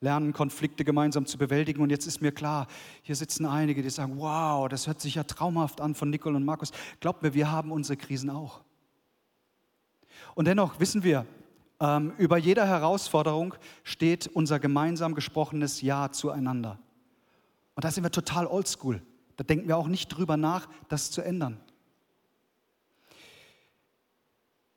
[0.00, 1.82] Lernen, Konflikte gemeinsam zu bewältigen.
[1.82, 2.66] Und jetzt ist mir klar,
[3.02, 6.44] hier sitzen einige, die sagen, wow, das hört sich ja traumhaft an von Nicole und
[6.44, 6.72] Markus.
[7.00, 8.60] Glaubt mir, wir haben unsere Krisen auch.
[10.34, 11.26] Und dennoch wissen wir,
[11.80, 13.54] ähm, über jeder Herausforderung
[13.84, 16.78] steht unser gemeinsam gesprochenes Ja zueinander.
[17.74, 19.02] Und da sind wir total oldschool.
[19.36, 21.60] Da denken wir auch nicht drüber nach, das zu ändern.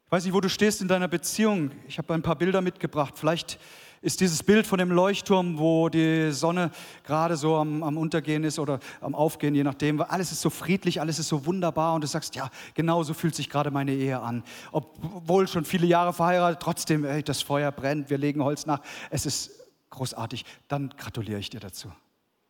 [0.05, 1.71] Ich weiß nicht, wo du stehst in deiner Beziehung.
[1.87, 3.13] Ich habe ein paar Bilder mitgebracht.
[3.17, 3.59] Vielleicht
[4.01, 6.71] ist dieses Bild von dem Leuchtturm, wo die Sonne
[7.03, 10.01] gerade so am, am, Untergehen ist oder am Aufgehen, je nachdem.
[10.01, 13.35] Alles ist so friedlich, alles ist so wunderbar und du sagst, ja, genau so fühlt
[13.35, 14.43] sich gerade meine Ehe an.
[14.71, 18.81] Obwohl schon viele Jahre verheiratet, trotzdem, ey, das Feuer brennt, wir legen Holz nach.
[19.09, 19.51] Es ist
[19.89, 20.45] großartig.
[20.67, 21.91] Dann gratuliere ich dir dazu.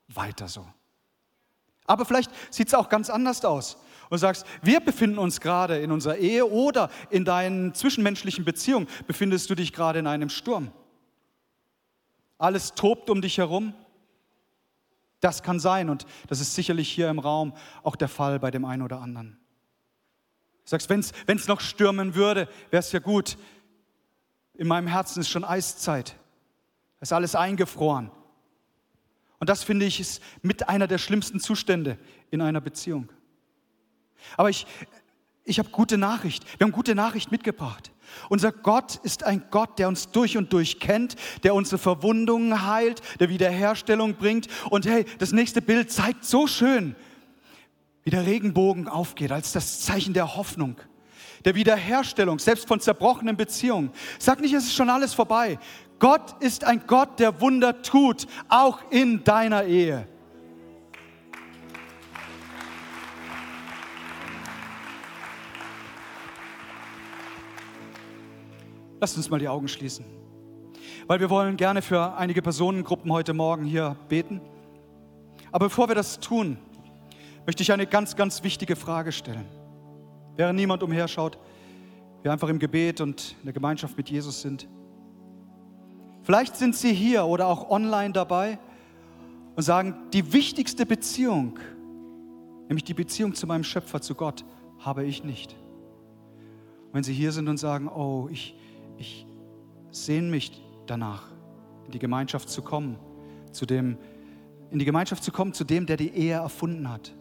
[0.08, 0.66] Weiter so.
[1.86, 3.78] Aber vielleicht sieht es auch ganz anders aus
[4.10, 9.50] und sagst, wir befinden uns gerade in unserer Ehe oder in deinen zwischenmenschlichen Beziehungen befindest
[9.50, 10.72] du dich gerade in einem Sturm.
[12.40, 13.76] Alles tobt um dich herum.
[15.20, 18.66] Das kann sein und das ist sicherlich hier im Raum auch der Fall bei dem
[18.66, 19.38] einen oder anderen.
[20.64, 21.02] Du sagst, wenn
[21.38, 23.38] es noch stürmen würde, wäre es ja gut.
[24.54, 26.16] In meinem Herzen ist schon Eiszeit.
[27.00, 28.12] Es ist alles eingefroren.
[29.40, 31.98] Und das finde ich ist mit einer der schlimmsten Zustände
[32.30, 33.10] in einer Beziehung.
[34.38, 34.68] Aber ich,
[35.50, 36.46] ich habe gute Nachricht.
[36.60, 37.92] Wir haben gute Nachricht mitgebracht.
[38.30, 43.02] Unser Gott ist ein Gott, der uns durch und durch kennt, der unsere Verwundungen heilt,
[43.20, 44.48] der Wiederherstellung bringt.
[44.70, 46.96] Und hey, das nächste Bild zeigt so schön,
[48.04, 50.78] wie der Regenbogen aufgeht als das Zeichen der Hoffnung,
[51.46, 53.92] der Wiederherstellung, selbst von zerbrochenen Beziehungen.
[54.18, 55.60] Sag nicht, es ist schon alles vorbei.
[56.00, 60.08] Gott ist ein Gott, der Wunder tut, auch in deiner Ehe.
[69.02, 70.06] Lasst uns mal die Augen schließen.
[71.08, 74.42] Weil wir wollen gerne für einige Personengruppen heute Morgen hier beten.
[75.52, 76.58] Aber bevor wir das tun,
[77.46, 79.46] möchte ich eine ganz, ganz wichtige Frage stellen.
[80.36, 81.38] Während niemand umherschaut,
[82.22, 84.68] wir einfach im Gebet und in der Gemeinschaft mit Jesus sind.
[86.24, 88.60] Vielleicht sind Sie hier oder auch online dabei
[89.56, 91.58] und sagen, die wichtigste Beziehung,
[92.68, 94.44] nämlich die Beziehung zu meinem Schöpfer, zu Gott,
[94.80, 95.54] habe ich nicht.
[96.88, 98.56] Und wenn Sie hier sind und sagen, oh, ich,
[99.00, 99.26] ich
[99.92, 101.24] sehne mich danach,
[101.86, 102.98] in die Gemeinschaft zu kommen,
[103.52, 103.98] zu dem,
[104.70, 107.14] in die Gemeinschaft zu kommen, zu dem, der die Ehe erfunden hat.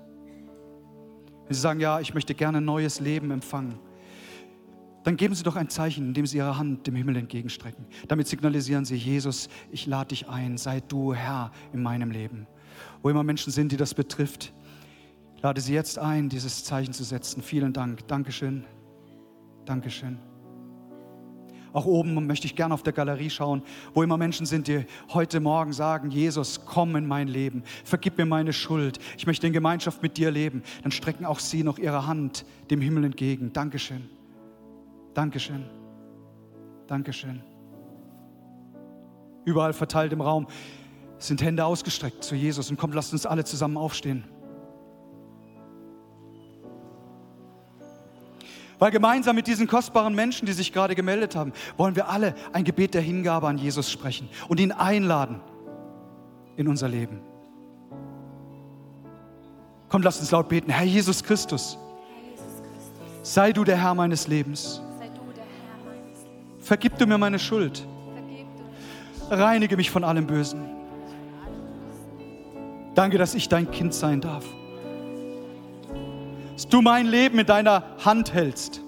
[1.47, 3.79] Wenn Sie sagen, ja, ich möchte gerne ein neues Leben empfangen,
[5.05, 7.87] dann geben Sie doch ein Zeichen, indem Sie Ihre Hand dem Himmel entgegenstrecken.
[8.09, 12.47] Damit signalisieren Sie, Jesus, ich lade dich ein, sei du Herr in meinem Leben.
[13.03, 14.53] Wo immer Menschen sind, die das betrifft,
[15.41, 17.43] lade sie jetzt ein, dieses Zeichen zu setzen.
[17.43, 18.07] Vielen Dank.
[18.09, 18.65] Dankeschön.
[19.65, 20.19] Dankeschön.
[21.73, 23.63] Auch oben möchte ich gerne auf der Galerie schauen,
[23.95, 28.27] wo immer Menschen sind, die heute Morgen sagen, Jesus, komm in mein Leben, vergib mir
[28.27, 30.63] meine Schuld, ich möchte in Gemeinschaft mit dir leben.
[30.83, 33.53] Dann strecken auch sie noch ihre Hand dem Himmel entgegen.
[33.53, 34.09] Dankeschön.
[35.15, 35.65] Dankeschön.
[36.87, 37.43] Dankeschön.
[39.45, 40.47] Überall verteilt im Raum
[41.19, 44.25] sind Hände ausgestreckt zu Jesus und kommt, lasst uns alle zusammen aufstehen.
[48.79, 52.65] Weil gemeinsam mit diesen kostbaren Menschen, die sich gerade gemeldet haben, wollen wir alle ein
[52.65, 55.41] Gebet der Hingabe an Jesus sprechen und ihn einladen
[56.57, 57.21] in unser Leben.
[59.89, 60.71] Komm, lass uns laut beten.
[60.71, 61.79] Herr Jesus Christus,
[63.23, 64.81] sei du der Herr meines Lebens.
[66.61, 67.87] Vergib du mir meine Schuld.
[69.31, 70.63] Reinige mich von allem Bösen.
[72.95, 74.45] Danke, dass ich dein Kind sein darf
[76.59, 78.81] dass du mein Leben in deiner Hand hältst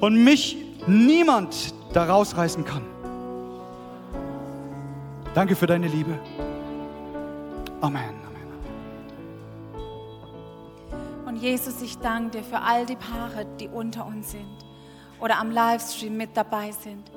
[0.00, 0.56] und mich
[0.86, 2.84] niemand da rausreißen kann.
[5.34, 6.16] Danke für deine Liebe.
[7.80, 8.14] Amen.
[11.26, 14.64] Und Jesus, ich danke dir für all die Paare, die unter uns sind
[15.18, 17.10] oder am Livestream mit dabei sind.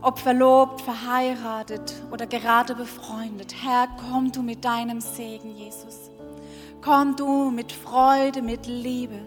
[0.00, 3.54] Ob verlobt, verheiratet oder gerade befreundet.
[3.62, 6.01] Herr, komm du mit deinem Segen, Jesus.
[6.82, 9.20] Komm du mit Freude, mit Liebe,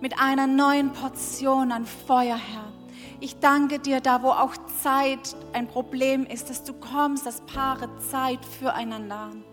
[0.00, 2.72] mit einer neuen Portion an Feuer, Herr.
[3.20, 7.88] Ich danke dir da, wo auch Zeit ein Problem ist, dass du kommst, dass Paare
[8.10, 9.44] Zeit füreinander haben.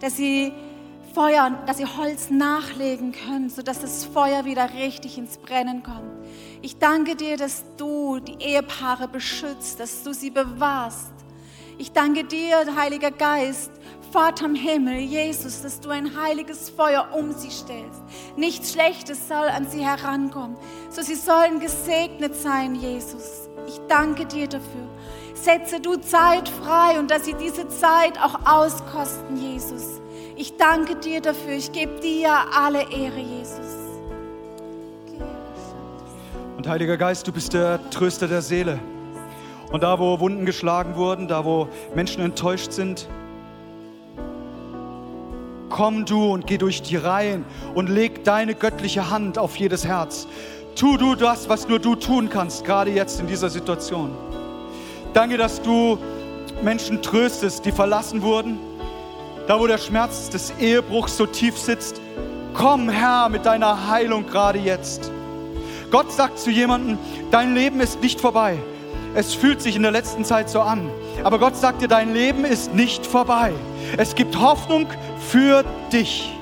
[0.00, 0.52] Dass sie
[1.14, 6.26] Feuer, dass sie Holz nachlegen können, sodass das Feuer wieder richtig ins Brennen kommt.
[6.62, 11.12] Ich danke dir, dass du die Ehepaare beschützt, dass du sie bewahrst.
[11.78, 13.70] Ich danke dir, Heiliger Geist,
[14.14, 18.00] Vater im Himmel, Jesus, dass du ein heiliges Feuer um sie stellst.
[18.36, 20.56] Nichts Schlechtes soll an sie herankommen.
[20.88, 23.48] So sie sollen gesegnet sein, Jesus.
[23.66, 24.86] Ich danke dir dafür.
[25.34, 30.00] Setze du Zeit frei und dass sie diese Zeit auch auskosten, Jesus.
[30.36, 31.54] Ich danke dir dafür.
[31.54, 33.66] Ich gebe dir alle Ehre, Jesus.
[36.56, 38.78] Und Heiliger Geist, du bist der Tröster der Seele.
[39.72, 43.08] Und da, wo Wunden geschlagen wurden, da, wo Menschen enttäuscht sind,
[45.74, 47.44] komm du und geh durch die Reihen
[47.74, 50.28] und leg deine göttliche Hand auf jedes Herz.
[50.76, 54.12] Tu du das, was nur du tun kannst, gerade jetzt in dieser Situation.
[55.14, 55.98] Danke, dass du
[56.62, 58.56] Menschen tröstest, die verlassen wurden.
[59.48, 62.00] Da, wo der Schmerz des Ehebruchs so tief sitzt.
[62.54, 65.10] Komm, Herr, mit deiner Heilung gerade jetzt.
[65.90, 66.98] Gott sagt zu jemandem,
[67.32, 68.58] dein Leben ist nicht vorbei.
[69.14, 70.90] Es fühlt sich in der letzten Zeit so an.
[71.22, 73.52] Aber Gott sagt dir, dein Leben ist nicht vorbei.
[73.96, 74.88] Es gibt Hoffnung
[75.20, 76.32] für dich.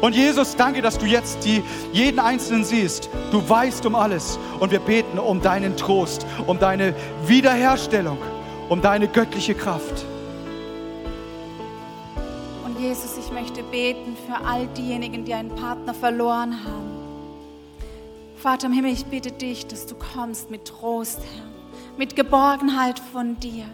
[0.00, 1.62] Und Jesus, danke, dass du jetzt die,
[1.92, 3.08] jeden Einzelnen siehst.
[3.32, 4.38] Du weißt um alles.
[4.60, 6.94] Und wir beten um deinen Trost, um deine
[7.26, 8.18] Wiederherstellung,
[8.68, 10.04] um deine göttliche Kraft.
[12.64, 16.94] Und Jesus, ich möchte beten für all diejenigen, die einen Partner verloren haben.
[18.36, 21.53] Vater im Himmel, ich bitte dich, dass du kommst mit Trost, Herr,
[21.96, 23.66] mit Geborgenheit von dir.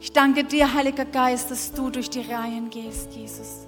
[0.00, 3.66] Ich danke dir, Heiliger Geist, dass du durch die Reihen gehst, Jesus.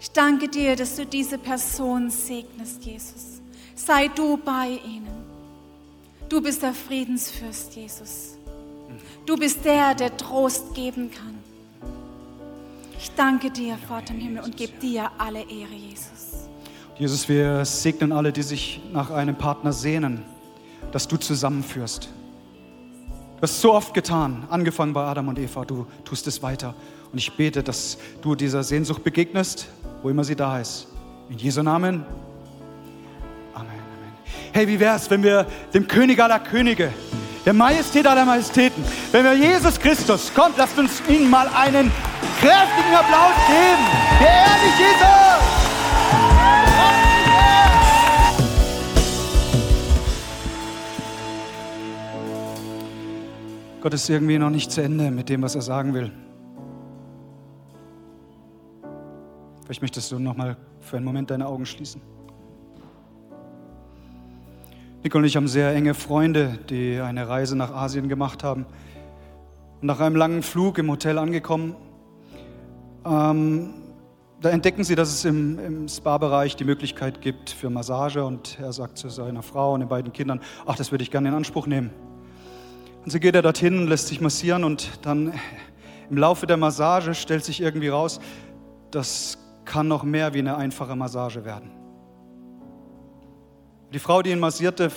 [0.00, 3.40] Ich danke dir, dass du diese Person segnest, Jesus.
[3.74, 5.24] Sei du bei ihnen.
[6.28, 8.36] Du bist der Friedensfürst, Jesus.
[9.24, 11.34] Du bist der, der Trost geben kann.
[12.98, 16.48] Ich danke dir, Vater im Himmel, und gebe dir alle Ehre, Jesus.
[16.98, 20.22] Jesus, wir segnen alle, die sich nach einem Partner sehnen,
[20.92, 22.08] dass du zusammenführst.
[23.46, 26.74] Hast so oft getan, angefangen bei Adam und Eva, du tust es weiter.
[27.12, 29.68] Und ich bete, dass du dieser Sehnsucht begegnest,
[30.02, 30.88] wo immer sie da ist.
[31.30, 32.04] In Jesu Namen.
[33.54, 34.12] Amen, Amen.
[34.52, 36.92] Hey, wie wäre es, wenn wir dem König aller Könige,
[37.44, 41.92] der Majestät aller Majestäten, wenn wir Jesus Christus, kommt, lasst uns ihm mal einen
[42.40, 43.86] kräftigen Applaus geben.
[44.20, 45.25] Der ehrlich Jesus!
[53.86, 56.10] Gott ist irgendwie noch nicht zu Ende mit dem, was er sagen will.
[59.62, 62.00] Vielleicht möchtest du noch mal für einen Moment deine Augen schließen.
[65.04, 68.66] Nicole und ich haben sehr enge Freunde, die eine Reise nach Asien gemacht haben.
[69.80, 71.76] Und nach einem langen Flug im Hotel angekommen,
[73.04, 73.70] ähm,
[74.40, 78.24] da entdecken sie, dass es im, im Spa-Bereich die Möglichkeit gibt für Massage.
[78.24, 81.28] Und er sagt zu seiner Frau und den beiden Kindern, ach, das würde ich gerne
[81.28, 81.92] in Anspruch nehmen.
[83.06, 85.32] Und so geht er dorthin und lässt sich massieren und dann
[86.10, 88.18] im Laufe der Massage stellt sich irgendwie raus,
[88.90, 91.70] dass kann noch mehr wie eine einfache Massage werden.
[93.92, 94.90] Die Frau, die ihn massierte,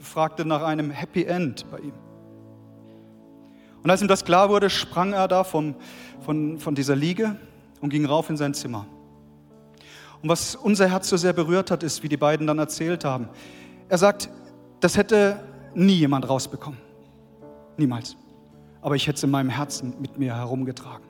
[0.00, 1.94] fragte nach einem Happy End bei ihm.
[3.84, 5.76] Und als ihm das klar wurde, sprang er da vom,
[6.18, 7.36] von, von dieser Liege
[7.80, 8.86] und ging rauf in sein Zimmer.
[10.20, 13.28] Und was unser Herz so sehr berührt hat, ist, wie die beiden dann erzählt haben.
[13.88, 14.30] Er sagt,
[14.80, 15.38] das hätte
[15.76, 16.81] nie jemand rausbekommen.
[17.76, 18.16] Niemals.
[18.80, 21.06] Aber ich hätte es in meinem Herzen mit mir herumgetragen.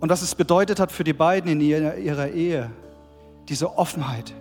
[0.00, 2.70] Und was es bedeutet hat für die beiden in ihrer, ihrer Ehe,
[3.48, 4.34] diese Offenheit,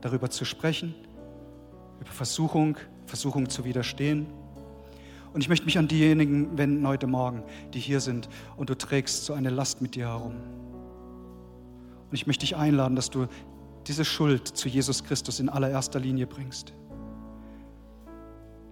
[0.00, 0.94] darüber zu sprechen,
[2.00, 2.76] über Versuchung,
[3.06, 4.26] Versuchung zu widerstehen.
[5.32, 7.42] Und ich möchte mich an diejenigen wenden heute Morgen,
[7.74, 10.34] die hier sind und du trägst so eine Last mit dir herum.
[12.10, 13.26] Und ich möchte dich einladen, dass du
[13.86, 16.74] diese Schuld zu Jesus Christus in allererster Linie bringst.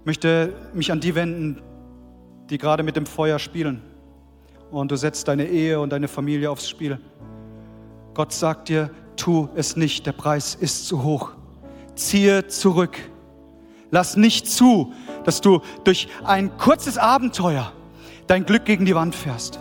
[0.07, 1.61] Möchte mich an die wenden,
[2.49, 3.83] die gerade mit dem Feuer spielen
[4.71, 7.01] und du setzt deine Ehe und deine Familie aufs Spiel.
[8.15, 11.33] Gott sagt dir, tu es nicht, der Preis ist zu hoch.
[11.97, 12.97] Ziehe zurück.
[13.91, 14.93] Lass nicht zu,
[15.25, 17.73] dass du durch ein kurzes Abenteuer
[18.29, 19.59] dein Glück gegen die Wand fährst.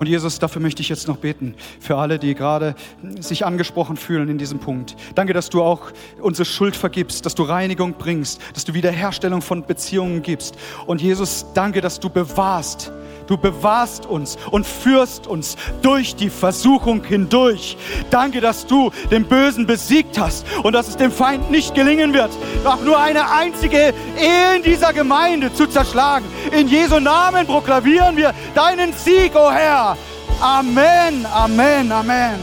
[0.00, 2.74] Und Jesus, dafür möchte ich jetzt noch beten, für alle, die gerade
[3.20, 4.96] sich angesprochen fühlen in diesem Punkt.
[5.14, 5.92] Danke, dass du auch
[6.22, 10.56] unsere Schuld vergibst, dass du Reinigung bringst, dass du Wiederherstellung von Beziehungen gibst.
[10.86, 12.90] Und Jesus, danke, dass du bewahrst,
[13.30, 17.76] Du bewahrst uns und führst uns durch die Versuchung hindurch.
[18.10, 22.32] Danke, dass du den Bösen besiegt hast und dass es dem Feind nicht gelingen wird,
[22.64, 26.24] auch nur eine einzige Ehe in dieser Gemeinde zu zerschlagen.
[26.50, 29.96] In Jesu Namen proklamieren wir deinen Sieg, o oh Herr.
[30.40, 32.34] Amen, Amen, Amen.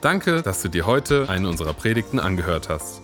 [0.00, 3.03] Danke, dass du dir heute eine unserer Predigten angehört hast.